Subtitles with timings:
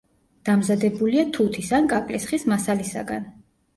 [0.49, 3.33] დამზადებულია თუთის ან კაკლის ხის მასალისაგან.